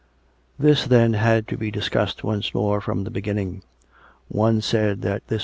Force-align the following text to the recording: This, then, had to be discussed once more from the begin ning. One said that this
This, 0.57 0.85
then, 0.87 1.13
had 1.13 1.47
to 1.49 1.57
be 1.57 1.69
discussed 1.69 2.23
once 2.23 2.55
more 2.55 2.81
from 2.81 3.03
the 3.03 3.11
begin 3.11 3.35
ning. 3.35 3.63
One 4.31 4.59
said 4.59 5.03
that 5.03 5.27
this 5.27 5.39